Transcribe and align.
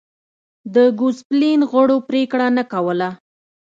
د 0.73 0.75
ګوسپلین 0.99 1.59
غړو 1.71 1.97
پرېکړه 2.09 2.47
نه 2.57 2.63
کوله. 2.71 3.09